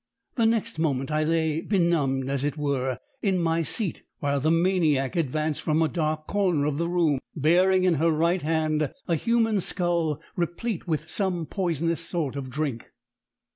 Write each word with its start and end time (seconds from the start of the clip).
"The 0.33 0.47
next 0.47 0.79
moment, 0.79 1.11
I 1.11 1.23
lay 1.23 1.61
benumbed, 1.61 2.27
as 2.27 2.43
it 2.43 2.57
were, 2.57 2.97
in 3.21 3.37
my 3.37 3.61
seat, 3.61 4.01
while 4.17 4.39
the 4.39 4.49
maniac 4.49 5.15
advanced 5.15 5.61
from 5.61 5.79
a 5.83 5.87
dark 5.87 6.25
corner 6.25 6.65
of 6.65 6.79
the 6.79 6.89
room, 6.89 7.19
bearing 7.35 7.83
in 7.83 7.93
her 8.01 8.09
right 8.09 8.41
hand 8.41 8.91
a 9.07 9.13
human 9.13 9.59
skull 9.61 10.19
replete 10.35 10.87
with 10.87 11.07
some 11.11 11.45
poisonous 11.45 12.01
sort 12.01 12.35
of 12.35 12.49
drink. 12.49 12.89